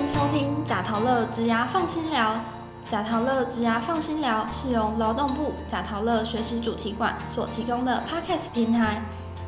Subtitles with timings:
[0.00, 2.40] 迎收听贾陶乐职涯放心聊。
[2.88, 9.02] 贾陶乐职涯放心聊是由劳动部贾陶乐学习主题馆所提供的 Podcast 平台。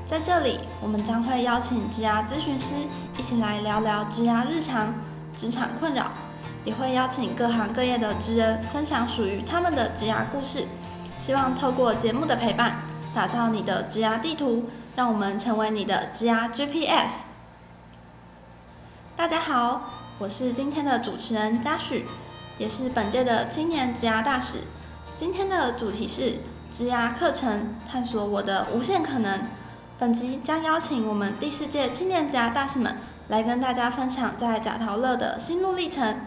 [0.07, 2.75] 在这里，我们将会邀请职涯咨询师
[3.16, 4.93] 一起来聊聊职涯日常、
[5.34, 6.11] 职场困扰，
[6.66, 10.66] 也会邀请各行各业的职人分享属于他们的职涯故事。
[11.18, 12.76] 希望透过节目的陪伴，
[13.14, 17.12] 打造你的职涯地图，让我们成为你的职涯 GPS。
[19.16, 19.82] 大家好，
[20.18, 22.07] 我是今天的主持人嘉许，
[22.58, 24.58] 也是本届的青年职涯大使。
[25.16, 26.35] 今天的主题是
[26.72, 29.40] 职涯课程，探索我的无限可能。
[29.98, 32.97] 本集将邀请我们第四届青年职涯大使们
[33.28, 36.20] 来跟大家分享在贾陶乐的心路历程。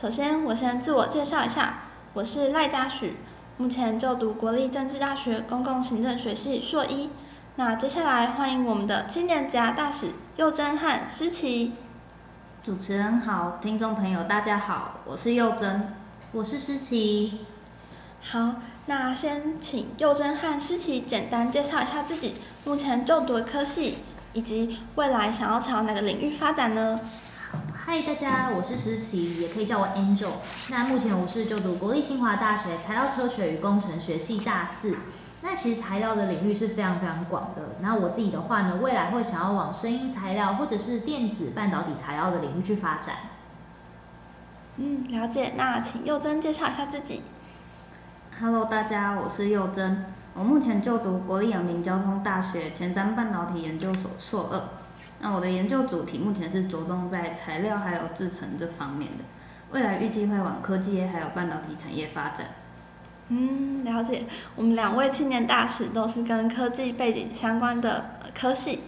[0.00, 1.80] 首先，我先自我介绍一下，
[2.12, 3.16] 我是赖嘉许，
[3.56, 7.10] 目前就读国立政治大学公共行政学系硕一。
[7.56, 11.72] 那接下来欢迎我们的青年职涯大使佑真和诗琪。
[12.62, 15.94] 主持人好，听众朋友大家好，我是佑珍，
[16.32, 17.38] 我是诗琪。
[18.22, 22.34] 好，那先请佑珍和诗琪简单介绍一下自己
[22.66, 24.00] 目前就读的科系，
[24.34, 27.00] 以及未来想要朝哪个领域发展呢？
[27.72, 30.32] 嗨，大家，我是诗琪，也可以叫我 Angel。
[30.68, 34.98] 那目前我是就读国立清华大学材料科学与工程学系大四。
[35.42, 37.62] 那其实材料的领域是非常非常广的。
[37.80, 43.16] 那我自己的话呢，未来会想要往声音材料或者是电子半导体材料的领域去发展。
[44.76, 45.52] 嗯，了解。
[45.56, 47.22] 那请佑真介绍一下自己。
[48.38, 54.62] Hello，大家，我是佑真，我目前就读国立阳明交通大学前瞻半导体研究所硕二。
[55.20, 59.24] 那我的研究主题目前是着重在材料还有制成这方面的，
[59.72, 62.46] 未来预计会往科技业还有半导体产业发展。
[63.32, 64.24] 嗯，了解。
[64.56, 68.80] 我们两位青年大使都是跟科技背景相关的科系。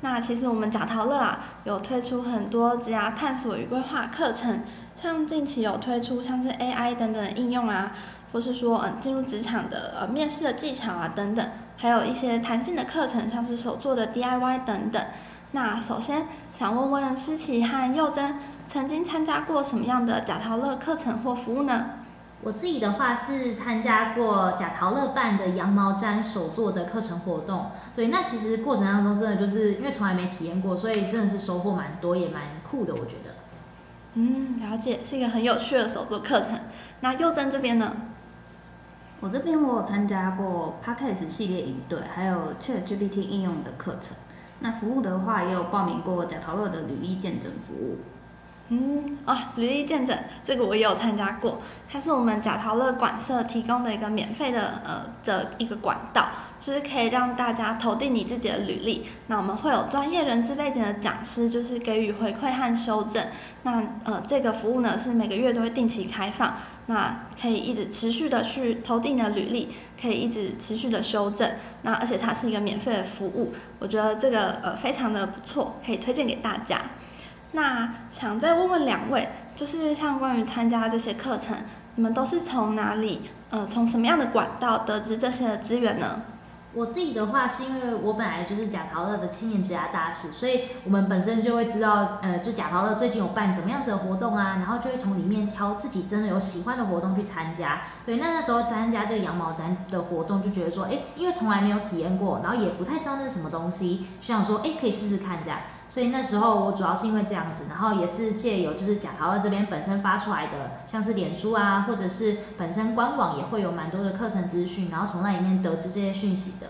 [0.00, 4.62] 那其实我们贾陶乐啊，有推出很多职涯探索与规划课程，
[5.00, 7.92] 像近期有推出像是 AI 等等的应用啊，
[8.32, 11.46] 或是说嗯进入职场的呃面试的技巧啊等等，
[11.76, 15.04] 还有一些弹性的课程，像是手做的 DIY 等等。
[15.52, 16.26] 那首先
[16.58, 21.90] 想问问诗琪和佑珍，曾经参加过什么样的贾陶乐课程或服务呢？
[22.42, 33.34] 我自己的话是参加过贾陶乐办的羊毛毡手作的课程活动，对，那其实过程当中真的就是因为从来没体验过，所以真的是收获蛮多，也蛮酷的，我觉得。
[34.14, 36.58] 嗯，了解，是一个很有趣的手作课程。
[37.00, 37.94] 那佑珍这边呢？
[39.20, 44.16] 我这边我有参加过 Podcast 系列营队，还有 ChatGPT 应用的课程。
[44.60, 47.98] 那服务的话，也有报名过贾陶乐的履历见证服务。
[48.72, 51.60] 嗯啊，履历见证这个我也有参加过，
[51.90, 59.04] 它是我们贾陶乐馆社提供的一个免费的呃的一个管道，就是可以让大家投递你自己的履历。
[59.26, 63.26] 那我们会有专业人资背景的讲师，就是给予回馈和修正。
[63.64, 66.54] 那呃这个服务呢是每个月都会定期开放，
[66.86, 69.68] 那可以一直持续的去投递你的履历，
[70.00, 71.50] 可以一直持续的修正。
[71.82, 76.80] 那而且它是一个免费的服务，我觉得这个呃非常的不错，可以推荐给大家。
[77.52, 81.56] 那想再问问两位，就是像关于参加这些课程，
[81.96, 86.22] 你们都是从哪里，呃，从什么样的管道得知这些资源呢？
[86.72, 97.80] 我自己的话是因为我本来就是贾陶乐的青年职涯大使，所以我们本身就会知道，呃，就贾陶乐最近有办什么样子的活动啊，然后就会从里面挑自己真的有喜欢的活动去参加。
[98.06, 105.58] 对，那那时候参加这个羊毛毡的活动，就觉得说，哎，因为从来没有体验过，然后也不太知道那是什么东西，就想说，哎，可以试试看这样。
[105.90, 116.68] 所以那时候我主要是因为这样子，然后也是借由就是贾陶乐这边本身发出来的，像是脸书啊，或者是本身官网也会有蛮多的课程资讯，然后从那里面得知这些讯息的。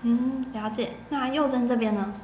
[0.00, 0.92] 嗯，了解。
[1.10, 2.14] 那佑珍这边呢？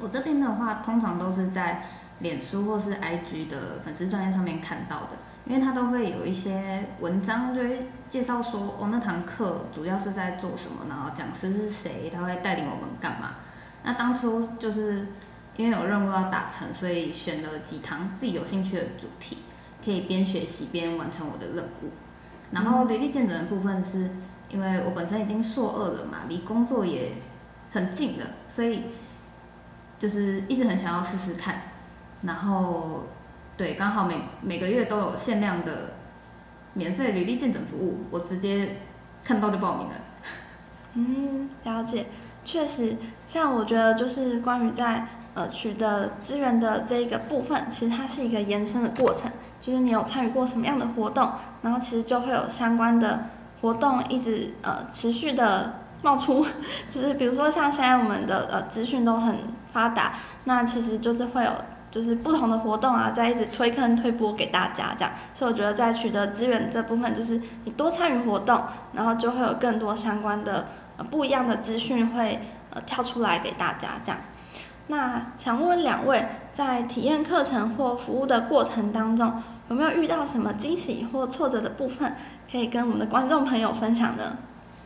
[0.00, 1.84] 我这边的话，通常都是在
[2.18, 5.10] 脸书或是 IG 的粉丝专页上面看到的，
[5.46, 13.36] 因为他都会有一些文章，就会介绍说，哦，那堂课主要是在做什么，然后讲师是谁，他会带领我们干嘛。
[13.84, 15.06] 那当初就是。
[15.56, 19.38] 因为有任务要达成，所以选了几堂自己有兴趣的主题，
[19.84, 21.90] 可以边学习边完成我的任务。
[22.52, 24.10] 然后履历见证的部分是，
[24.48, 27.12] 因为我本身已经硕二了嘛，离工作也
[27.72, 28.84] 很近了，所以
[29.98, 31.62] 就是一直很想要试试看。
[32.22, 33.04] 然后
[33.56, 35.90] 对，刚好每每个月都有限量的
[36.72, 38.76] 免费履历见证服务，我直接
[39.22, 39.94] 看到就报名了。
[40.94, 42.06] 嗯，了解，
[42.42, 42.96] 确实，
[43.28, 45.06] 像我觉得就是关于在。
[45.34, 49.30] 呃，取得资源的这一个部分，其实它是一个延伸的过程，
[49.62, 51.30] 就是你有参与过什么样的活动，
[51.62, 53.26] 然后其实就会有相关的
[53.62, 56.44] 活动一直呃持续的冒出，
[56.90, 59.36] 就是比如说像现在我们的呃资讯都很
[59.72, 60.14] 发达，
[60.44, 61.50] 那其实就是会有
[61.90, 65.14] 就是不同的活动啊，在一直推坑推播给大家这样。
[65.34, 68.62] 所以我觉得在取得资源这部分，就是你多参与活动，
[68.92, 70.66] 然后就会有更多相关的
[70.98, 72.40] 呃不一样的资讯会
[72.74, 74.20] 呃跳出来给大家这样。
[74.88, 82.14] 那想问两位，在体验课程或服务的过程当中，有没有遇到什么惊喜或挫折的部分，
[82.50, 84.36] 可以跟我们的观众朋友分享呢？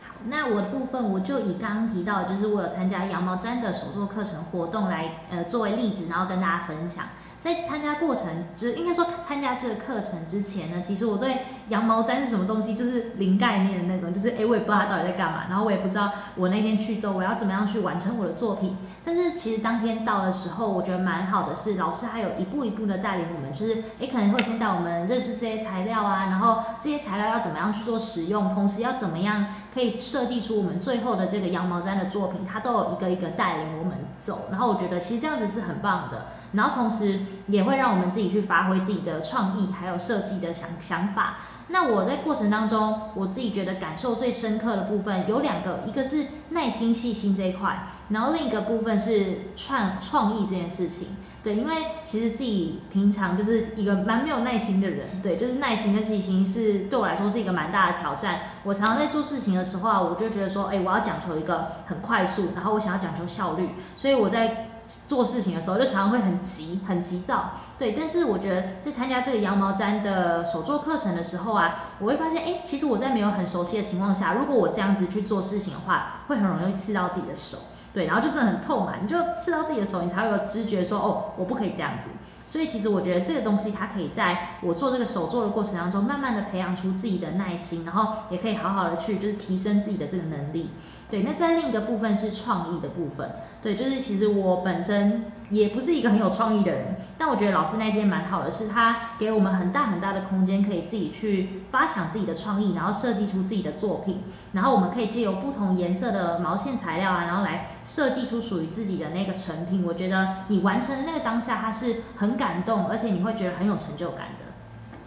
[0.07, 7.05] 好，那我的部分我就以刚刚提到，就是我有参加羊毛毡的手作课程活动来呃作为例子，然后跟大家分享。
[7.43, 8.25] 在参加过程，
[8.57, 18.77] 就是应该说参加这个课程之前呢，其实我对羊毛毡是什么东西就是零概念的那种，就是诶，我也不知道它到底在干嘛，然后我也不知道我那天去之后我要怎么样去完成我的作品。
[19.03, 34.47] 但是其实当天到的时候，我觉得蛮好的，是老师还有一步一步的带领我们，就是诶可能会先带我们认识这些材料啊，然后这些材料要怎么样去做使用，同时要怎么样可以设计出我们最后的这个羊毛毡的作品，它都有一个一个带领我们走。
[34.51, 36.27] 然后我觉得其实这样子是很棒的。
[36.53, 41.37] 然后同时也会让我们自己去发挥自己的创意，还有设计的想想法。
[41.69, 51.09] 那我在过程当中，我自己觉得感受最深刻的部分有两个，一个是耐心细心这一块，然后另一个部分是创创意这件事情。
[51.43, 51.73] 对，因为
[52.05, 58.39] 其实自己平常就是一个蛮没有耐心的人，对，就是耐心跟细心是对我来说是一个蛮大的挑战。
[58.63, 64.69] 我常常在做事情的时候啊，我就觉得说，哎，我要讲求一个很快速，然后我想要讲求效率，所以我在。
[65.07, 67.91] 做事情的时候就常常会很急、很急躁，对。
[67.91, 77.57] 但是我觉得在参加这个羊毛毡的手作课程的时候啊，我会发现，哎，其实我在没有很熟悉的情况下，如果我这样子去做事情的话，会很容易刺到自己的手，
[77.93, 78.05] 对。
[78.05, 82.09] 然后就真的很痛嘛，你就刺到自己的手，你才会有知觉说，哦，我不可以这样子。
[82.45, 90.69] 所以其实我觉得这个东西它可以在我做这个手作的过程当中，慢慢的培养出自己的耐心，然后也可以好好的去就是提升自己的这个能力。
[91.09, 93.29] 对，那在另一个部分是创意的部分。
[93.67, 104.21] 对，就是其实我本身也不是一个很有创意的人，但我觉得老师那天蛮好的，是他给我们很大很大的空间，可以自己去发想自己的创意，然后设计出自己的作品，
[104.53, 109.83] 然后我们可以借由不同颜色的毛线材料啊，然后来设计出属于自己的那个成品。
[109.85, 114.45] 我觉得你完成的那个当下，它是很感动，而且你会觉得很有成就感的。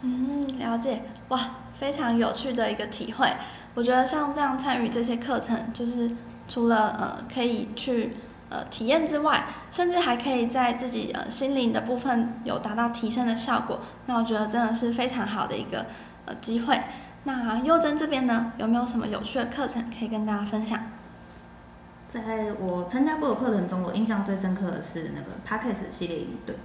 [0.02, 1.40] 嗯，了解，哇，
[1.78, 3.26] 非常有趣的一个体会。
[3.74, 6.10] 我觉得像这样参与这些课程，就是
[6.46, 8.16] 除了呃可以去。
[8.50, 13.78] 呃，体验之外，甚至还可以在自己呃心灵的部分有达到提升的效果。
[14.06, 15.86] 那我觉得真的是非常好的一个
[16.26, 16.80] 呃机会。
[17.22, 20.80] 那优珍这边呢，有没有什么有趣的课程可以跟大家分享？
[22.12, 26.56] 在我参加过的课程中，我印象最深刻的是那个 p a c k e s 系列营队。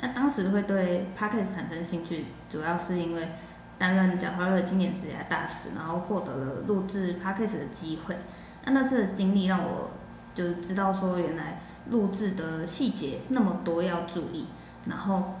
[0.00, 3.28] 那当时会对 p a c k e s 产生兴趣，主要是因为
[3.76, 8.16] 担任贾华乐经典职业大使，然后获得了录制 p a c k e s 的机会。
[8.64, 9.90] 那那次的经历让我。
[10.36, 11.60] 就知道说原来
[11.90, 14.46] 录制的细节那么多要注意，
[14.84, 15.34] 然后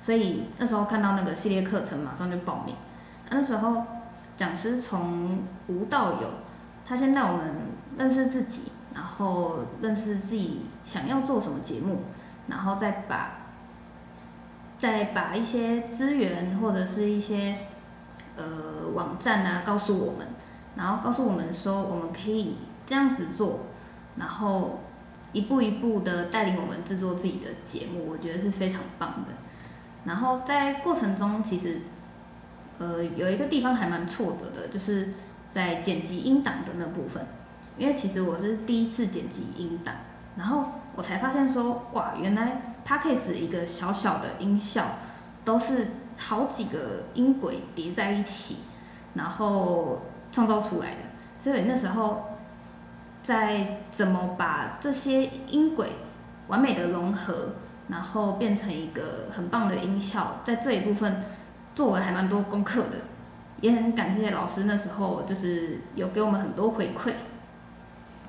[0.00, 2.76] 所以那时候看到那个系列课程，马上就报名。
[3.30, 3.82] 那时候
[4.36, 6.28] 讲师从无到有，
[6.86, 7.54] 他先带我们
[7.98, 8.62] 认识自己，
[8.94, 12.04] 然后认识自己想要做什么节目，
[12.46, 13.32] 然后再把
[14.78, 17.56] 再把一些资源或者是一些
[18.36, 20.28] 呃网站啊告诉我们，
[20.76, 22.56] 然后告诉我们说我们可以
[22.86, 23.60] 这样子做。
[24.18, 24.80] 然后
[25.32, 29.34] 一步一步的带领我们制作自己的节目，我觉得是非常棒的。
[30.04, 31.82] 然后在过程中，其实
[32.78, 35.14] 呃有一个地方还蛮挫折的，就是
[35.54, 37.26] 在剪辑音档的那部分。
[37.76, 39.94] 因为其实我是第一次剪辑音档，
[40.36, 40.64] 然后
[40.96, 44.84] 我才发现说，哇，原来 p a c k a g e 一个小小的音效
[45.44, 48.56] 都是好几个音轨叠在一起，
[49.14, 50.98] 然后创造出来的。
[51.40, 52.27] 所以那时候。
[53.28, 55.88] 在怎么把这些音轨
[56.46, 57.50] 完美的融合，
[57.88, 61.22] 然后变成一个很棒的音效，在这一部分
[61.74, 63.02] 做了还蛮多功课的，
[63.60, 67.12] 也很感谢老师那时候就是有给我们很多回馈。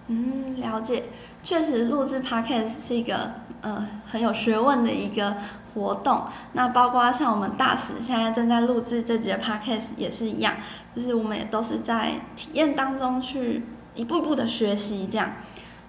[0.07, 1.05] 嗯，了解，
[1.41, 5.37] 确实录制 podcast 是一个呃很有学问的一个
[5.75, 6.25] 活动。
[6.51, 10.55] 那包括像我们大使现在正在录制这节 podcast 也是一样，
[10.93, 13.63] 就是我们也都是在体验当中去。
[13.95, 15.33] 一步一步的学习，这样。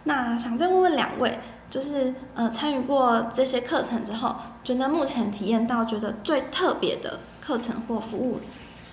[0.04, 1.38] 那想再问问两位，
[1.70, 8.40] 就是呃参与过这些课程之后，觉得目前体验到觉得最特别的课程或服务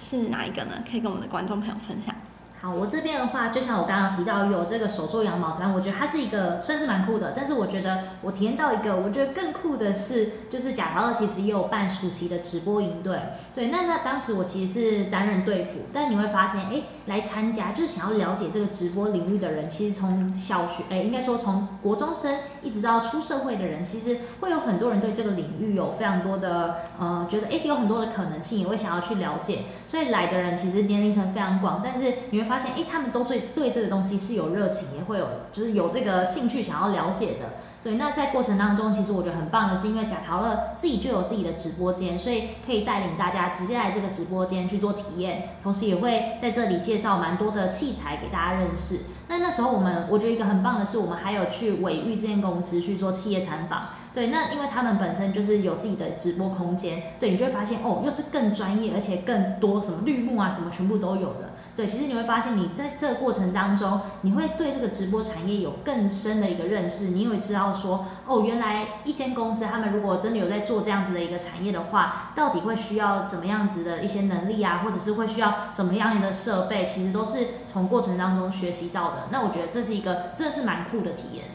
[0.01, 0.83] 是哪一个呢？
[0.89, 2.13] 可以跟我们的观众朋友分享。
[2.59, 7.33] 好，我这边的话，就像我刚刚提到有这个手做羊毛毡，我觉得它是一个算是蛮酷的。
[7.35, 13.19] 但是我觉得我体验到一个，我觉得更酷的是，就是贾陶乐其实也有办暑期的直播营队。
[13.53, 22.33] 对，那那当时我其实是担任队辅，但你会发现，哎，来参加就是想要了解这个直播领域的人，其实从小学，哎，应该说从国中生
[22.63, 29.59] 一直到出社会的人，其实会有很多人对这个领域有非常多的，呃，觉得哎有很多的可能性，也会想要去了解。
[29.85, 32.46] 所以来的人其实年龄层非常广，但是你会。
[32.47, 37.57] 发现，哎，他们都对对这个东西是有热情，也会有就是有这个兴趣想要了解的。
[37.83, 49.01] 对，那在过程当中，其实我觉得很棒的是，因为贾陶乐自己就有自己的直播间，所以可以带领大家直接来这个直播间去做体验，同时也会在这里介绍蛮多的器材给大家认识。
[49.29, 53.89] 那那时候我们，我觉得一个很棒的是，我们还有去伟玉这间公司去做企业参访。
[54.17, 61.51] 对，那因为他们本身就是有自己的直播空间，对你就会发现哦，又是更专业，而且更多什么绿幕啊，什么全部都有的。
[61.75, 67.09] 对，其实你会发现，你在这个过程当中，你会对这个直播产业有更深的一个认识。
[67.09, 79.27] 你会知道说，哦，原来一间公司他们如果真的有在做这样子的一个产业的话，到底会需要怎么样子的一些能力啊，或者是会需要怎么样的设备，其实都是从过程当中学习到的。
[79.31, 81.45] 那我觉得这是一个真的是蛮酷的体验。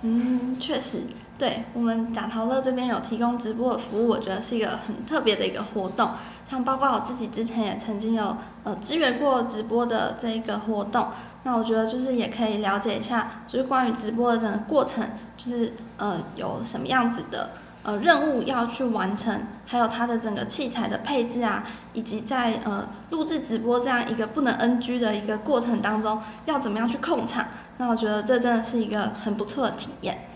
[0.00, 1.00] 嗯，确实，
[1.38, 6.10] 对我们贾陶乐这边有提供直播的服务，我觉得是一个很特别的一个活动。
[6.48, 11.08] 像包括我自己之前也曾经有呃支援过直播的这一个活动，
[11.42, 15.04] 那我觉得就是也可以了解一下，就是关于直播的整个过程，
[15.36, 17.50] 就是呃有什么样子的
[17.82, 21.64] 呃任务要去完成，还有它的整个器材的配置啊，
[21.94, 27.44] 以及在呃录制直播这样一个不能 NG 的一个过程当中，要怎么样去控场，
[27.78, 30.28] 那我觉得这真的是一个很不错的体验。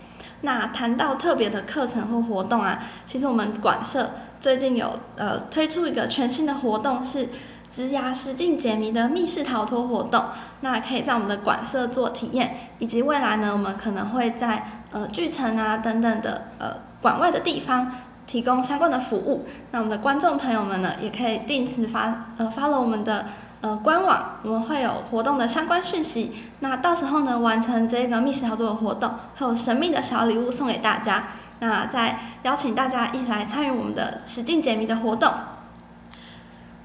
[0.42, 4.11] 那谈到特别的课程或活动啊，其实我们管社。
[4.40, 7.28] 最近有呃推出一个全新的活动，是
[7.70, 10.25] 职涯实境解谜的密室逃脱活动。
[10.62, 17.92] 那可以在我们的馆舍做体验，以及未来呢，我们可能会在呃剧城啊等等的呃馆外的地方
[18.26, 19.47] 提供相关的服务。
[19.73, 23.26] 那我们的观众朋友们呢，也可以定时发呃发了我们的
[23.60, 26.32] 呃官网，我们会有活动的相关讯息。
[26.60, 31.24] 那到时候呢，完成这个密室逃脱的活动，会有神秘的小礼物送给大家。
[31.60, 35.30] 那再邀请大家一起来参与我们的实境解谜的活动。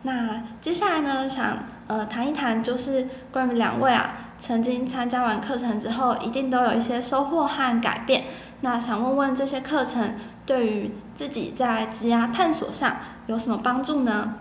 [0.01, 8.25] 那接下来呢，想呃谈一谈，就是关于两位啊，曾经参加完课程之后，一定都有一些收获和改变。
[8.61, 10.15] 那想问问这些课程
[10.45, 14.33] 对于自己在职涯探索上有什么帮助呢？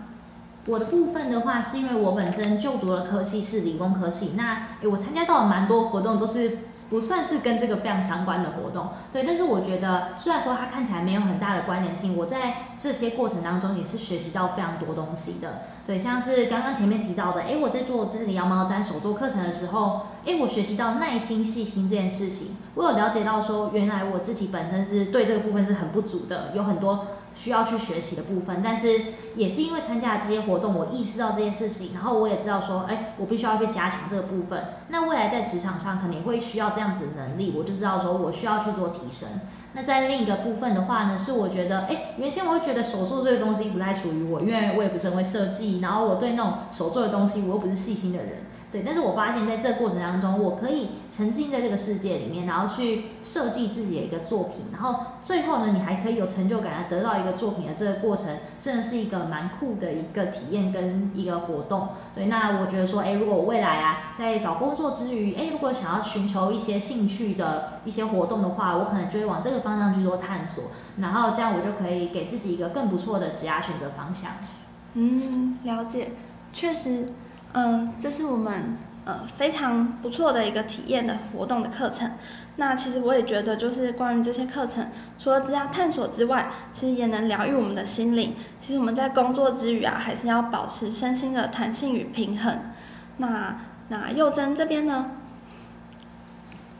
[0.67, 6.59] 我的部分的话，是因为我本身就读的科系是理工科系，那诶我参加到了蛮多活动都是。
[6.87, 27.07] 不算是跟这个非常相关的活动，对，但是我觉得虽然说它看起来没有很大的关联性，我在这些过程当中也是学习到非常多东西的，对，像是刚刚前面提到的，诶，我在做这个羊毛毡手作课程的时候，诶，我学习到耐心细心这件事情，我有了解到说，原来我自己本身是对这个部分是很不足的，有很多。
[27.35, 28.99] 需要去学习的部分，但是
[29.35, 34.63] 也是因为参加了这些活动，我意识到这件事情，然后我也知道说，哎，我必须要去加强这个部分。
[34.87, 39.27] 那未来在职场上肯定会需要这样子的能力，我就知道说我需要去做提升。
[39.73, 48.37] 那在另一个部分的话呢，是我觉得，哎，原先我会觉得手做这个东西不太属于我，因为我也不是很会设计，然后我对那种手做的东西，我又不是细心的人。
[48.75, 61.87] 对，但是我发现，在这过程当中，我可以沉浸在这个世界里面，然后去设计自己的一个作品，然后最后呢，你还可以有成就感，得到一个作品的这个过程，真的是一个蛮酷的一个体验跟一个活动。
[62.13, 70.65] 对，那我觉得说，哎，如果我未来啊，在找工作之余，哎，如果想要寻求一些兴趣的一些活动的话，我可能就会往这个方向去做探索，
[70.97, 74.31] 然后这样我就可以给自己一个更不错的职业选择方向。
[74.95, 76.09] 嗯，了解，
[76.51, 77.07] 确实。
[77.57, 82.11] 嗯，这是我们呃非常不错的一个体验的活动的课程。
[82.57, 88.35] 那其实我也觉得，就是关于这些课程，除了这样探索之外，其实也能疗愈我们的心灵。
[88.59, 92.59] 其实我们在工作之余啊，还是要保持身心的弹性与平衡。
[93.17, 93.57] 那
[93.87, 95.11] 那幼珍这边呢？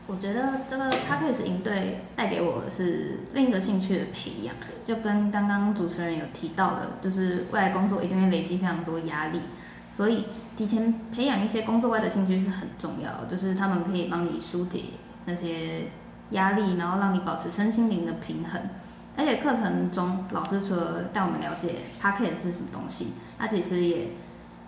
[0.06, 4.54] 我觉得这个 p a c k a g e 营队带给我的是另一个兴趣的培养，
[4.84, 9.40] 就跟刚刚主持人有提到的，就是未来工作一定会累积非常多压力，
[9.96, 10.26] 所以。
[10.56, 14.84] 提前培养一些工作外的兴趣是很重要，就是他们可以帮你疏解
[15.26, 15.88] 那些
[16.30, 18.60] 压力，然后让你保持身心灵的平衡。
[19.18, 24.08] 而且课程中老师除了带我们了解 p a c k e t 是什么东西，他其实也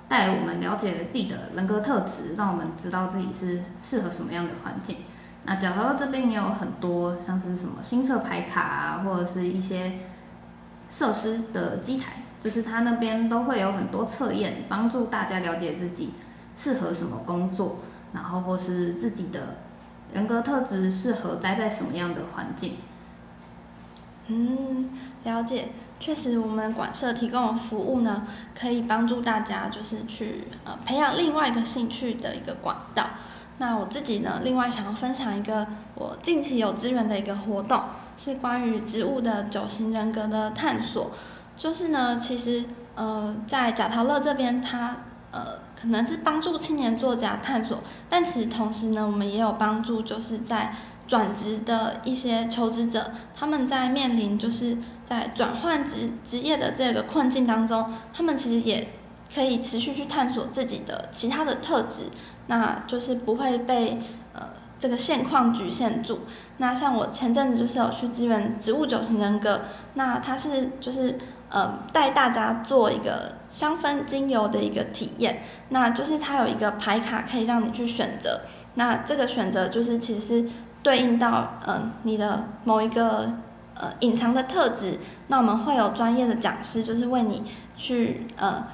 [0.08, 4.96] 带我们了解了自己的人格特质，让我们知道自己是适合什么样的环境。
[5.44, 9.92] 那讲到这边也有很多像是什么新测牌卡啊，或者是一些
[10.90, 12.22] 设施的机台。
[12.40, 16.10] 就是他那边都会有很多测验，帮助大家了解自己
[16.56, 17.78] 适合什么工作，
[18.12, 19.56] 然后或是自己的
[20.14, 22.76] 人格特质适合待在什么样的环境。
[24.28, 24.90] 嗯，
[25.24, 25.70] 了解。
[25.98, 28.24] 确实，我们馆舍提供的服务呢，
[28.56, 33.04] 可以帮助大家就是去呃培养另外一个兴趣的一个管道。
[33.58, 35.66] 那我自己呢，另外想要分享一个
[35.96, 37.82] 我近期有资源的一个活动，
[38.18, 41.12] 是关于植物的九型人格的探索。
[41.56, 44.96] 就是呢，其实呃在贾陶乐这边，他
[45.30, 47.78] 呃可能是帮助青年作家探索，
[48.10, 50.74] 但其实同时呢，我们也有帮助就是在
[51.06, 58.88] 转职的一些求职者，他们在面临就是在转换职职业的这个困境当中，他们其实也
[59.34, 62.04] 可以持续去探索自己的其他的特质。
[62.50, 63.98] 那就是不会被
[64.78, 66.20] 这个现况局限住。
[66.58, 69.60] 那像我前阵子就是有去支援植物九型人格，
[69.94, 71.18] 那它是就是
[71.50, 75.42] 呃带大家做一个香氛精油的一个体验。
[75.68, 78.40] 那就是它有一个牌卡可以让你去选择。
[78.74, 80.48] 那这个选择就是其实
[80.82, 83.32] 对应到嗯你的某一个
[83.74, 84.98] 呃隐藏的特质。
[85.28, 87.44] 那我们会有专业的讲师就是为你
[87.76, 88.64] 去呃。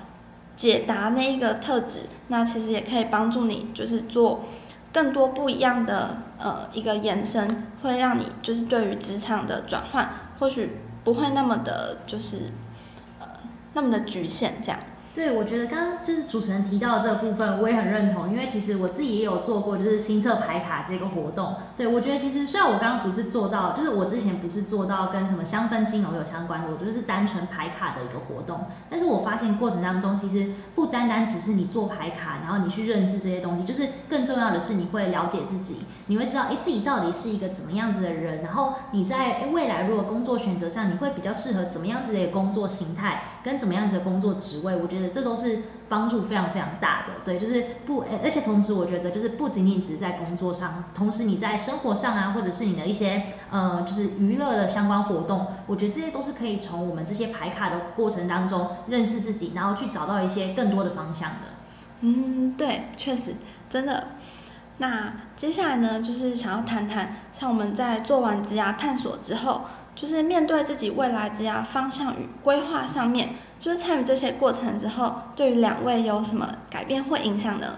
[0.57, 4.45] 解答那一个特质，那其实也可以帮助你，就是做
[4.95, 10.09] 更多不一样的呃一个延伸，会让你就是对于职场的转换，
[10.39, 12.53] 或许不会那么的，就是
[13.19, 13.27] 呃
[13.73, 14.79] 那么的局限这样。
[15.15, 21.55] 对，我觉得刚刚就是主持人提到的这个部分，我也很认同，因为其实我自己也有做过，就是新测牌卡这个活动。
[21.77, 28.67] 对我觉得其实虽然我刚刚不是做到，就是我之前不是做到跟什么香氛精油有相关的，我就是单纯牌卡的一个活动。
[28.91, 35.85] 但是我发现过程当中，其实不单单只是你做牌卡，然后你去认识这些东西，就是更重要的是你会了解自己。
[36.07, 47.15] 你会知道，哎，自己到底是一个怎么样子的人，然后你在未来如果工作选择上，你会比较适合怎么样子的工作形态，跟怎么样子的工作职位，我觉得这都是帮助非常非常大的。
[47.25, 61.37] 对，就是不，而且同时我觉得就是不仅仅只是在工作上，同时你在生活上啊，或者是你的一些呃，就是娱乐的相关活动，我觉得这些都是可以从我们这些排卡的过程当中认识自己，然后去找到一些更多的方向的。
[62.03, 63.37] 嗯，对，确实，
[63.71, 64.09] 真的。
[64.79, 69.63] 那接下来呢，就是想要谈谈，像我们在做完职涯探索之后，
[69.95, 77.75] 就是面对自己未来职涯方向与规划上面，就是参与这些过程之后，对于两位有什么改变或影响呢？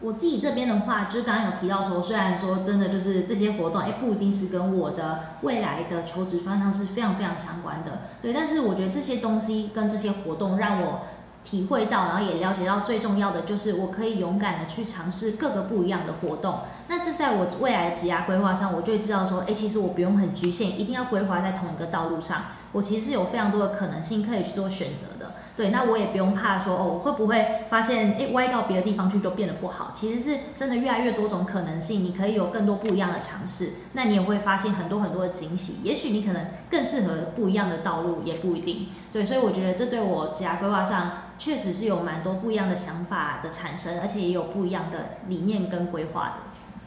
[0.00, 11.00] 我自己这边的话，就是刚刚有提到说，虽然说真的就是这些活动，哎，不一定是跟我的未来的求职方向是非常非常相关的，对，但是我觉得这些东西跟这些活动让我。
[11.44, 16.60] 体会到，然后也了解到，最重要的就是我可以勇敢的去尝试各个不一样的活动。
[16.88, 22.42] 那这在我未来的职涯规划上，我就会知道说，哎，其实我不用很局限，一定要规划在同一个道路上。
[22.72, 25.32] 我其实是有非常多的可能性可以去做选择的。
[25.54, 29.92] 对，那我也不用怕说，哦，我会不会发现，哎，歪到别的地方去就变得不好？
[29.94, 33.74] 其实是真的越来越多种可能性，你可以有更多不一样的尝试。
[33.92, 35.76] 那你也会发现很多很多的惊喜。
[35.82, 38.88] 也许你可能更适合不一样的道路，也不一定。
[39.12, 41.10] 对，所以我觉得这对我职涯规划上。
[41.38, 46.34] 确实是有蛮多不一样的想法的产生，而且也有不一样的理念跟规划的。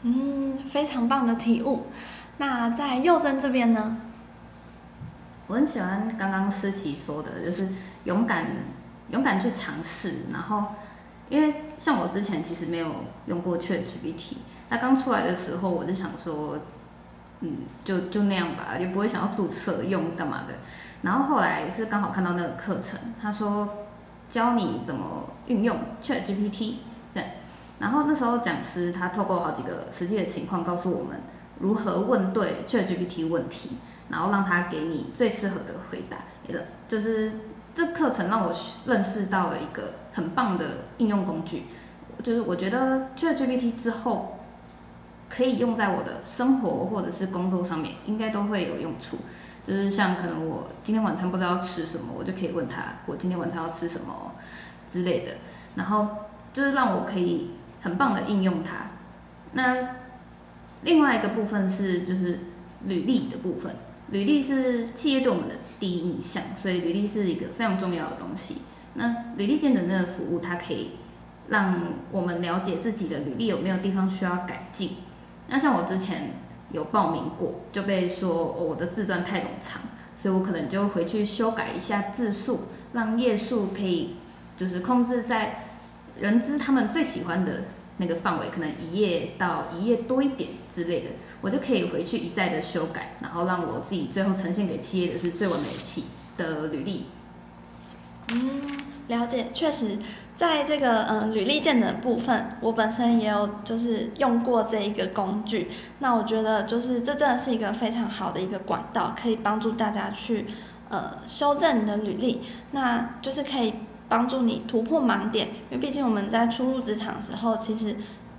[0.02, 1.86] 嗯，非常棒的体悟。
[2.38, 3.96] 那在幼珍这边呢？
[5.46, 7.68] 我很喜欢刚刚思琪说的，就是
[8.04, 8.46] 勇敢
[9.10, 10.14] 勇敢去尝试。
[10.32, 10.74] 然后，
[11.28, 12.88] 因为像我之前其实没有
[13.26, 14.36] 用过 ChatGPT，
[14.68, 16.58] 那刚出来的时候我就想说，
[17.40, 20.54] 嗯，就就那样吧，也不会想要注册用干嘛的。
[21.02, 23.68] 然后后来是刚好看到那个课程，他说。
[24.30, 26.74] 教你怎么运用 ChatGPT，
[27.14, 27.24] 对，
[27.78, 31.20] 然后那时候讲师他透过好几个实际的情况告诉我们
[31.60, 33.70] 如何问对 ChatGPT 问题，
[34.10, 36.18] 然后让他给你最适合的回答。
[36.88, 37.32] 就是
[37.74, 38.54] 这课程让我
[38.86, 40.64] 认识到了一个很棒的
[40.98, 41.64] 应用工具，
[42.22, 44.38] 就是我觉得 ChatGPT 之后
[45.28, 49.18] 可以用在我的生活或者是工作上面，应该都会有用处。
[49.66, 54.32] 就是像可能我今天晚餐不知道吃什么，我就可以问他我今天晚餐要吃什么
[54.88, 55.32] 之类的，
[55.74, 56.08] 然后
[56.52, 57.50] 就是让我可以
[57.82, 58.90] 很棒的应用它。
[59.54, 59.96] 那
[60.82, 62.38] 另外一个部分是就是
[62.84, 63.74] 履历的部分，
[64.10, 68.58] 履历是企业对我们的第一印象，所以履历是一个非常重要的东西。
[68.94, 70.92] 那履历见证这个服务，它可以
[71.48, 71.74] 让
[72.12, 74.98] 我们了解自己的履历有没有地方需要改进。
[75.48, 76.45] 那像我之前。
[76.72, 79.82] 有报名过，就被说我的字段太冗长，
[80.16, 84.16] 所以我可能就回去修改一下字数，让页数可以
[84.56, 85.64] 就是控制在
[86.20, 87.64] 人资他们最喜欢的
[87.98, 96.04] 那个范围，可能一页到一页多一点之类的，我就可以回去一再的修改，然后让我自己最后呈现给企业的是最完美的企
[96.36, 97.06] 的履历。
[98.32, 98.62] 嗯，
[99.08, 99.98] 了解，确实，
[100.36, 105.70] 在这个嗯履历见的部分，我本身也有就是用过这一个工具。
[106.00, 110.46] 那我觉得就是这真的是一个非常好的一个管道，可以帮助大家去
[110.90, 113.72] 呃修正你的履历，那就是可以
[114.10, 115.48] 帮助你突破盲点。
[115.70, 117.96] 因为毕竟我们在初入职场的时候，其实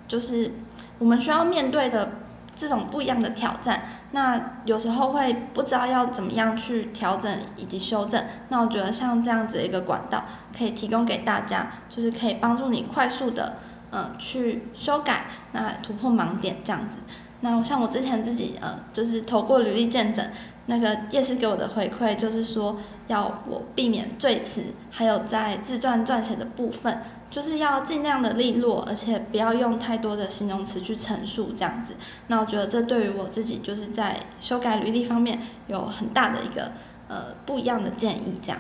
[0.08, 0.52] 就是
[1.00, 2.12] 我们需要面对的
[2.58, 3.84] 这种不一样的挑战。
[4.12, 10.24] 那有时候会不知道要怎么样去调整以及修正，那我觉得像这样子一个管道，
[10.58, 13.58] 可以提供给大家，就是可以帮助你快速的，
[13.92, 16.98] 嗯，去修改，那突破盲点这样子。
[17.42, 20.26] 那像我之前自己，呃，就是投过履历见证，
[20.68, 22.78] 那个夜师给我的回馈就是说，
[23.08, 27.02] 要我避免赘词，还有在自传撰写的部分。
[27.30, 31.94] 就是要尽量的利落，而且不要用太多的形容词去陈述这样子。
[32.28, 36.72] 那我觉得这对于我自己就是在修改履历方面有很大的一个
[37.10, 38.58] 呃不一样的建议这样。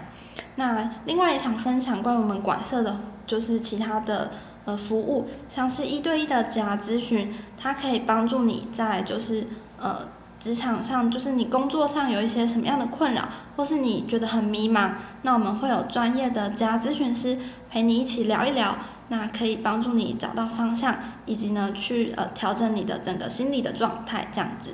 [0.55, 4.31] 那另外也想分享关于我们管社的，就是其他的
[4.65, 9.47] 呃服务，像是一对一的假咨询，它可以帮助你在就是
[9.79, 10.09] 呃
[10.39, 14.91] 职场上，就是你工作上有一些什么样的困扰，或是你觉得很迷茫，
[15.23, 17.37] 那我们会有专业的家咨询师。
[17.69, 18.77] 陪你一起聊一聊，
[19.09, 20.95] 那可以帮助你找到方向，
[21.25, 24.69] 以及呢去呃调整你的整个心理的状态这样子。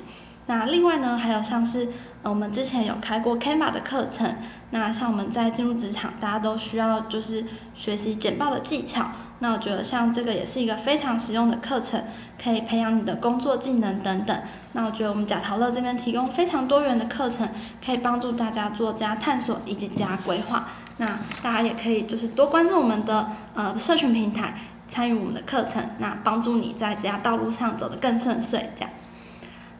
[0.46, 1.88] 那另外呢，还有像是
[2.22, 4.36] 呃我们之前有开过 Canva 的课程，
[4.70, 9.10] 那像我们在进入职场，大家都需要就是学习简报的技巧。
[9.44, 12.02] 那我觉得像这个也是一个非常实用的课程，
[12.42, 14.34] 可以培养你的工作技能等等。
[14.72, 17.46] 那我觉得我们贾陶乐这边提供非常多元的课程，
[17.84, 20.68] 可以帮助大家做加探索以及加规划。
[20.96, 24.54] 那大家也可以就是多关注我们的呃社群平台，
[24.88, 28.70] 参与我们的课程，那帮助你在这条道路上走得更顺遂。
[28.74, 28.90] 这样，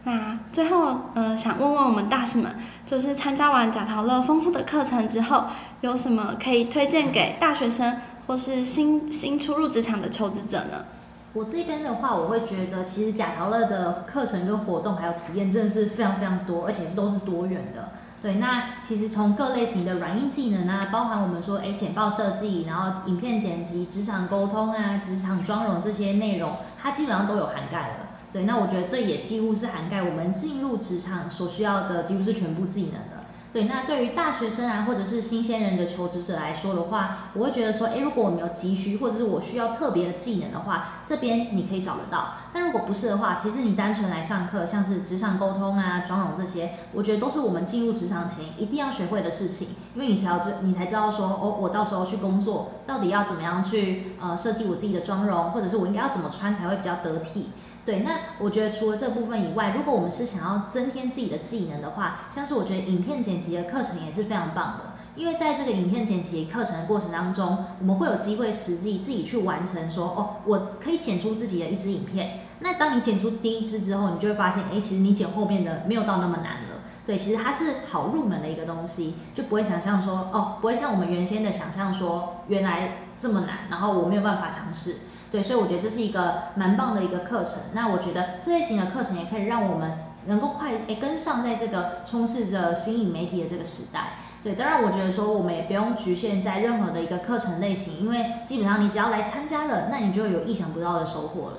[0.05, 5.47] 那最后呃想问问我们大师们，就是参加完贾陶乐丰富的课程之后，
[5.81, 10.85] 有什么可以推荐给大学生或是新新初入职场的求职者呢？
[11.33, 17.89] 我这边的话，我会觉得其实贾陶乐的课程跟活动还有体验真的是非常非常多，而且是都是多元的。
[18.23, 27.97] 对，那其实从各类型的软硬技能啊，包含我们说，哎，简报设计，然后影片剪辑、职场沟通啊、职场妆容这些内容，它基本上都有涵盖了。
[28.33, 33.14] 对，那我觉得这也几乎是涵盖我们进入职场所需要的，几乎是全部技能。
[33.55, 42.35] 对，那对于大学生啊，或者是新鲜人的求职者来说的话，我会觉得说，诶，如果我们有急需，或者是我需要特别的技能的话，这边你可以找得到。
[42.53, 57.51] 但如果不是的话，其实你单纯来上课，像是职场沟通啊、妆容这些，我觉得都是我们进入职场前一定要学会的事情，因为你才要知，你才知道说，哦，我到时候去工作，到底要怎么样去呃设计我自己的妆容，或者是我应该要怎么穿才会比较得体。
[57.85, 72.41] 对，那我觉得除了这部分以外，如果我们是想要增添自己的技能的话，像是我觉得影片剪辑的课程也是非常棒的，因为在这个影片剪辑课程的过程当中，我们会有机会实际自己去完成，说哦，我可以剪出自己的一支影片。
[72.61, 76.81] 那当你剪出第一支之后，你就会发现，哎，其实你剪后面的没有到那么难了。
[77.07, 84.97] 对，其实它是好入门的一个东西，就不会想象说，哦，不会像我们原先的想象说，原来这么难，然后我没有办法尝试。
[85.35, 87.55] 对，所以我觉得这是一个蛮棒的一个课程。
[87.73, 94.11] 那我觉得这类型的课程也可以让我们能够快诶跟上在这个充斥着新颖媒体的这个时代。
[94.45, 101.57] 对，当然我觉得说我们也不用局限在任何的一个课程类型，因为基本上你只要来参加了，那你就有意想不到的收获了。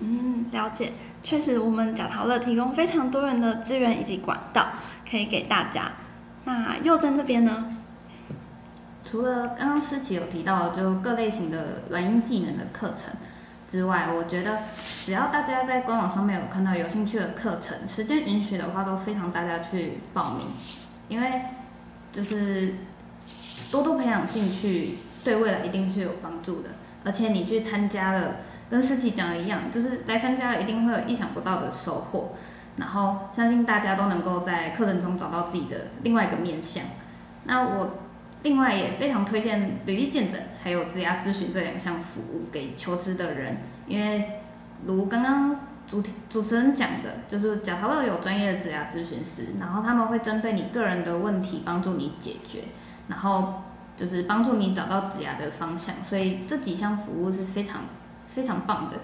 [0.00, 0.90] 嗯，了解。
[1.22, 4.66] 确实，我们贾陶乐提供非常多元的资源以及管道
[5.08, 5.92] 可以给大家。
[6.44, 7.76] 那佑真这边呢？
[9.10, 13.14] 除了刚刚思琪有提到就各类型的软硬技能的课程
[13.70, 14.58] 之外，我觉得
[15.04, 20.48] 只要大家在官网上面有看到有兴趣的课程，时间允许的话，都非常大家去报名，
[21.08, 21.40] 因为
[22.12, 22.74] 就是
[23.70, 26.68] 多多培养兴趣，对未来一定是有帮助的。
[27.04, 28.36] 而且你去参加了，
[28.70, 32.34] 跟思琪讲的一样，就是来参加了一定会有意想不到的收获。
[32.76, 36.84] 然后相信大家都能够在课程中找到自己的另外一个面向。
[37.44, 38.00] 那我。
[38.44, 43.56] 另外也非常推荐履历见证，还有职涯咨询这两项服务给求职的人，
[43.88, 44.24] 因为
[44.86, 45.56] 如刚刚
[45.88, 52.60] 主主持人讲的，就是贾陶乐有专业的职涯咨询师，然后他们会针对你个人的问题帮助你解决，
[53.08, 53.64] 然后
[53.96, 57.80] 就是帮助你找到职涯的方向，所以这几项服务是非常
[58.32, 58.98] 非常棒的。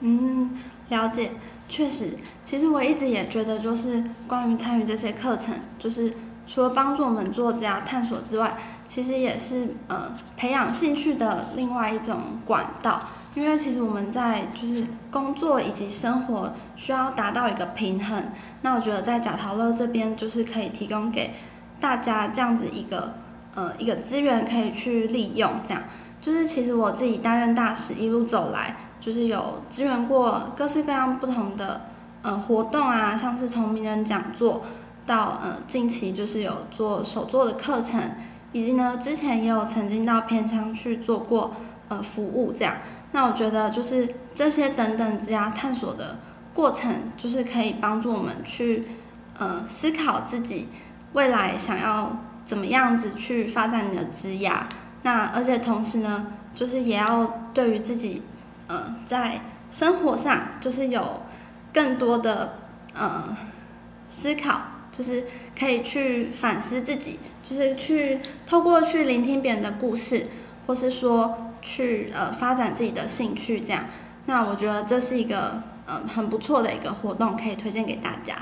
[0.00, 0.58] 嗯，
[0.88, 1.30] 了解，
[1.68, 6.12] 确实，其实我一直也觉得，就是关于参与这些课程，就是。
[6.52, 8.56] 除了帮助我们做这样探索之外，
[8.88, 13.00] 其实也是呃培养兴趣的另外一种管道。
[13.36, 18.24] 因为其实我们在就是工作以及生活需要达到一个平衡。
[18.62, 21.32] 那我觉得在贾陶乐这边就是可以提供给
[21.78, 23.14] 大家这样子一个
[23.54, 25.84] 呃一个资源可以去利用这样。
[26.20, 31.82] 就是其实我自己担任大使一路走来，就是有支援过各式各样不同的
[32.22, 34.62] 呃活动啊，像是从名人讲座
[35.10, 38.00] 到呃近期就是有做手作的课程，
[38.52, 41.56] 以及呢之前也有曾经到偏乡去做过
[41.88, 42.76] 呃服务这样。
[43.10, 46.18] 那我觉得就是这些等等之啊探索的
[46.54, 48.86] 过程，就是可以帮助我们去
[49.36, 50.68] 呃思考自己
[51.14, 54.62] 未来想要怎么样子去发展你的职涯。
[55.02, 58.22] 那而且同时呢，就是也要对于自己
[58.68, 59.40] 呃在
[59.72, 61.22] 生活上就是有
[61.72, 62.54] 更多的
[62.94, 63.36] 呃
[64.12, 64.60] 思考，
[65.00, 65.24] 就是
[65.58, 70.26] 可以去反思自己，就是去透过去聆听别人的故事，
[70.66, 71.46] 或是说。
[71.62, 73.84] 去呃发展自己的兴趣，这样，
[74.24, 78.34] 那我觉得这是一个呃很不错的一个活动，可以推荐给大家。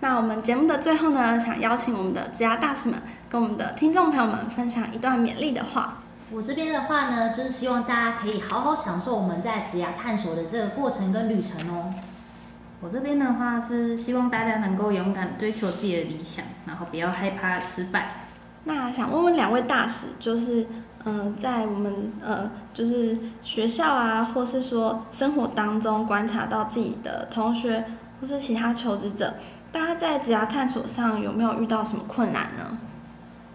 [0.00, 5.98] 那我们节目的最后呢，想邀请我们的职涯大使们跟我们的听众朋友们分享一段勉励的话。
[6.32, 11.94] 我这边的话呢，就是希望大家可以好好享受我们在职涯探索的这个过程跟旅程哦。
[12.80, 18.26] 我这边的话是希望大家能够勇敢追求自己的理想，然后不要害怕失败。
[18.64, 20.66] 那想问问两位大使，就是。
[21.06, 27.86] 嗯，在我们呃，就是学校啊，或是说生活当中观察到自己的同学
[28.20, 29.32] 或是其他求职者，
[29.72, 32.76] 大家在职涯探索上有没有遇到什么困难呢？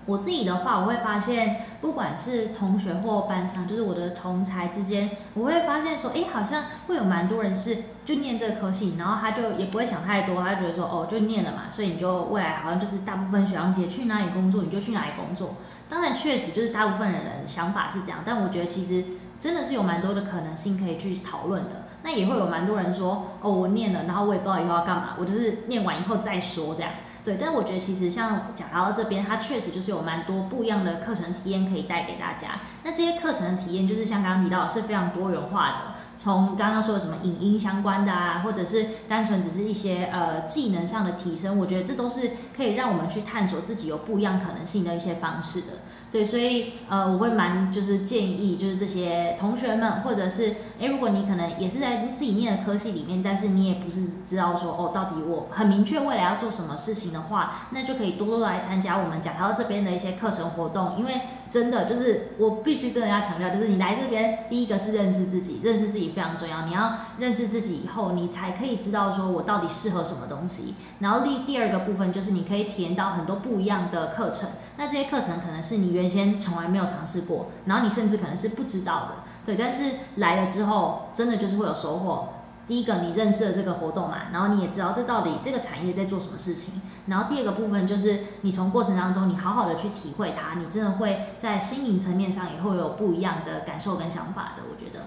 [0.06, 15.56] 我自己的话，我会发现，不管是同学或班上，就是我的同才之间，我会发现说，哎，好像会有蛮多人是就念这个科系，然后他就也不会想太多，他觉得说，哦，就念了嘛，所以你就未来好像就是大部分学长姐去哪里工作，你就去哪里工作。
[15.90, 19.04] 当然，确实就是大部分人的想法是这样，但我觉得其实
[19.40, 21.70] 真的是有蛮多的可能性可以去讨论的。
[22.04, 26.92] 那也会有蛮多人说，哦，我念了，然后我也不知道以后要干嘛，我就是念完以后再说这样。
[27.26, 32.60] 对，但是我觉得其实像讲到这边，它确实就是有蛮多不一样的课程体验可以带给大家。
[32.84, 35.76] 那这些课程的体验，就是像刚刚提到是非常多元化的。
[36.16, 45.68] 从刚刚说的什么影音相关的啊，或者是单纯只是一些呃技能上的提升，我觉得这都是可以让我们去探索自己有不一样可能性的一些方式的。
[46.16, 74.48] 对，所以呃，我会蛮就是建议，就是这些同学们，或者是哎，如果你可能也是在自己念的科系里面，但是你也不是知道说哦，到底我很明确未来要做什么事情的话，那就可以多多来参加我们讲到这边的一些课程活动，因为真的就是我必须真的要强调，就是你来这边，第一个是认识自己，认识自己非常重要，你要认识自己以后，你才可以知道说我到底适合什么东西，然后第第二个部分就是你可以体验到很多不一样的课程。
[74.78, 79.56] 那这些课程可能是你原先从来没有尝试过，然后你甚至可能是不知道的，对。
[79.56, 82.30] 但是来了之后，真的就是会有收获。
[82.68, 86.82] 第一个，你认识了这个活动嘛，然后你也知道这到底这个产业在做什么事情。
[87.06, 94.64] 然后第二个部分就是你从过程当中，你好好的去体会它，你真的会在心灵层面上也会有不一样的感受跟想法的。
[94.68, 95.06] 我觉得，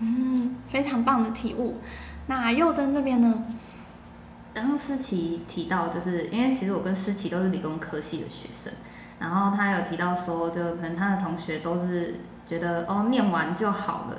[0.00, 1.76] 嗯，非常棒的体悟。
[2.26, 3.44] 那佑真这边呢？
[4.52, 8.72] 刚刚思琪提到，就是因为其实我跟思琪都是理工科系的学生。
[9.18, 14.18] 然后他有提到说，就可能他的同学都是觉得哦，念完就好了。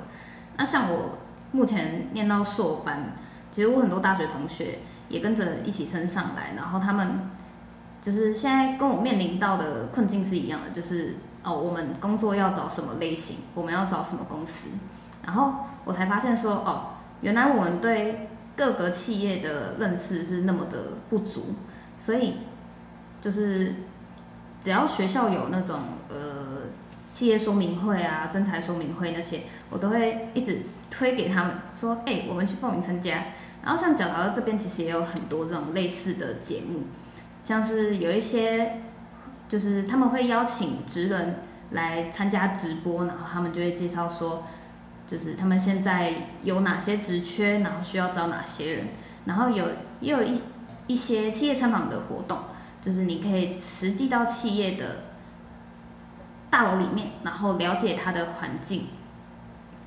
[0.56, 1.18] 那像我
[1.52, 3.12] 目前念到硕班，
[3.52, 7.30] 其实我很多大学同学也跟着一起升上来，然后他们
[8.02, 14.68] 就是现在跟我面临到的困境是一样的，就是哦，我们工作要找什么类型，我们要找什么公司。
[15.24, 21.54] 然后我才发现说，哦，原来我们对各个企业的认识是那么的不足，
[22.00, 22.38] 所以
[23.22, 23.74] 就是。
[24.62, 26.16] 只要学校有那种呃
[27.14, 33.24] 企业说明会啊、征才说明会那些，我都会一直推给他们说，哎，我们去报名参加。
[33.64, 36.84] 然后像角桃这边其实也有很多这种类似的节目，
[37.44, 38.80] 像是有一些
[39.48, 41.36] 就是他们会邀请职人
[41.72, 44.44] 来参加直播，然后他们就会介绍说，
[45.08, 46.12] 就是他们现在
[46.44, 48.86] 有哪些职缺，然后需要招哪些人，
[49.24, 49.66] 然后有
[50.00, 50.40] 也有一
[50.86, 52.38] 一些企业参访的活动。
[52.88, 55.02] 就是你可以实际到企业的
[56.48, 58.86] 大楼里面，然后了解它的环境，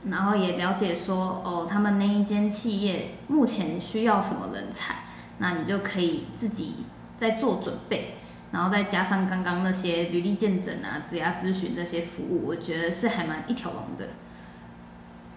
[0.07, 4.97] 然后也了解说哦，他们那一间企业目前需要什么人才，
[5.39, 6.85] 那你就可以自己
[7.19, 8.17] 在做准备，
[8.51, 14.09] 然后再加上刚刚那些履历见证啊、职涯咨询这些服务，我觉得是还蛮一条龙的。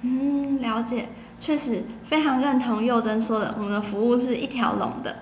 [0.03, 1.09] 嗯，了解，
[1.40, 5.16] 确实非常认同佑真说的，我们的服务是一条龙的。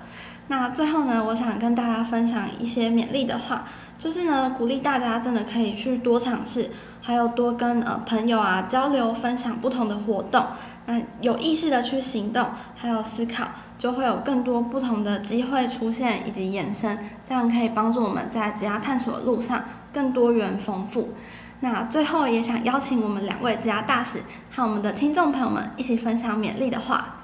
[0.53, 3.65] 那最后呢，我想跟大家分享一些勉励的话，
[3.99, 6.69] 就是呢，鼓励大家真的可以去多尝试，
[7.01, 10.45] 还有多跟呃朋友啊交流，分享不同的活动。
[10.85, 21.15] 那有意识的去行动，还有思考，就会有更多不同的机会出现以及延伸，这样可以帮助我们在职业探索的路上更多元丰富。
[21.61, 24.19] 那最后也想邀请我们两位职涯大使
[24.55, 27.22] 和我们的听众朋友们一起分享勉励的话。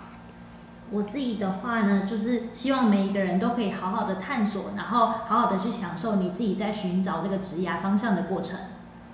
[0.90, 8.58] 我自己的话呢，就是希望每一个人都可以好好的探索，然后好好的去享受你自己在寻找这个职涯方向的过程。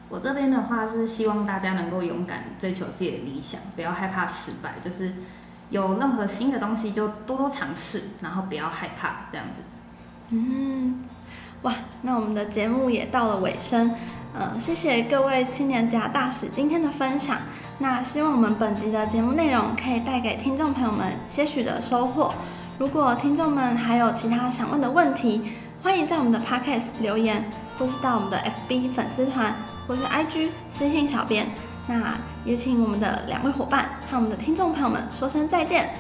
[0.09, 5.15] 我这边的话是希望大家能够勇敢追求自己的理想，不要害怕失败，就是
[5.71, 9.63] 有任何新的东西就多多尝试，然后不要害怕这样子。
[10.29, 11.03] 嗯，
[11.63, 13.93] 哇，那我们的节目也到了尾声，
[14.35, 17.39] 呃，谢谢各位青年家大使今天的分享。
[17.79, 22.35] 那希望我们本集的节目内容可以带给听众朋友们些许的收获。
[22.77, 29.55] 如果听众们还有其他想问的问题，欢迎在我们的 Podcast 留言，或是到我们的 FB 粉丝团
[29.87, 31.47] 或是 IG 私信小编。
[31.87, 35.91] 那也请我们的两位伙伴和我们的听众朋友们说声再见，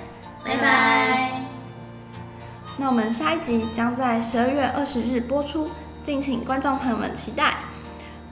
[0.44, 1.40] 拜拜。
[2.76, 5.70] 那我们下一集将在十二月二十日播出，
[6.04, 7.54] 敬请观众朋友们期待。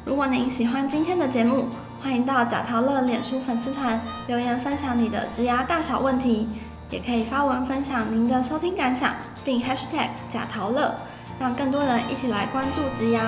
[0.04, 1.66] 如果您喜欢今天的节目，
[2.02, 6.48] 欢迎到贾陶乐脸书粉丝团留言分享你的职牙大小问题，
[6.90, 10.92] 也可以发文分享您的收听感想，并 #hashtag 贾陶乐，
[11.38, 13.22] 让更多人一起来关注职牙。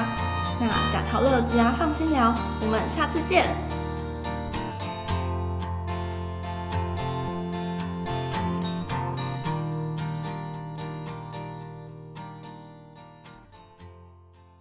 [0.61, 3.74] 那贾陶乐职牙放心聊，我们下次见。